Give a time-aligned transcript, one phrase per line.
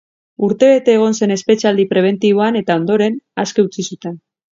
[0.45, 4.17] Urtebete egon zen espetxealdi prebentiboan eta ondoren, aske utzi zuten.